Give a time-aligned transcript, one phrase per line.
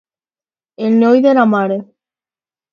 [0.87, 1.81] El noi de la mare.